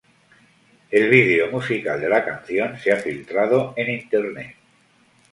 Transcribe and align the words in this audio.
El 0.89 1.09
video 1.11 1.51
musical 1.51 2.01
de 2.01 2.09
la 2.09 2.25
canción 2.25 2.75
se 2.79 2.91
ha 2.91 2.95
filtrado 2.97 3.75
en 3.77 3.91
internet. 3.99 4.55